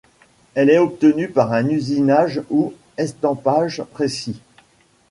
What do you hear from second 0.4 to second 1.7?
Elle est obtenue par un